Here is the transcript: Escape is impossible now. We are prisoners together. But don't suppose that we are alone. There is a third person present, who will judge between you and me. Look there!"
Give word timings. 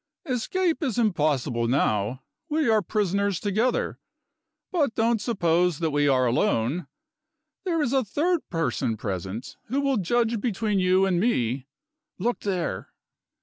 Escape 0.25 0.81
is 0.81 0.97
impossible 0.97 1.67
now. 1.67 2.23
We 2.49 2.67
are 2.67 2.81
prisoners 2.81 3.39
together. 3.39 3.99
But 4.71 4.95
don't 4.95 5.21
suppose 5.21 5.77
that 5.77 5.91
we 5.91 6.07
are 6.07 6.25
alone. 6.25 6.87
There 7.65 7.83
is 7.83 7.93
a 7.93 8.03
third 8.03 8.39
person 8.49 8.97
present, 8.97 9.57
who 9.65 9.79
will 9.79 9.97
judge 9.97 10.41
between 10.41 10.79
you 10.79 11.05
and 11.05 11.19
me. 11.19 11.67
Look 12.17 12.39
there!" 12.39 12.89